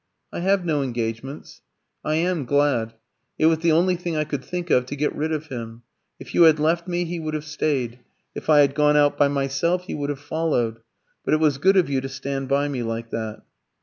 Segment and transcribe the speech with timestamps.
[0.33, 1.61] "I have no engagements."
[2.03, 2.95] "I am glad.
[3.37, 5.83] It was the only thing I could think of to get rid of him.
[6.19, 7.99] If you had left me, he would have stayed;
[8.33, 10.79] if I had gone out by myself, he would have followed.
[11.23, 13.43] But it was good of you to stand by me like that."